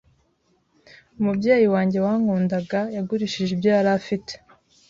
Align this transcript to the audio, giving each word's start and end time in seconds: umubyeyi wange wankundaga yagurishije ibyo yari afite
umubyeyi 1.19 1.65
wange 1.73 1.97
wankundaga 2.05 2.79
yagurishije 2.95 3.51
ibyo 3.53 3.69
yari 3.75 3.89
afite 3.99 4.33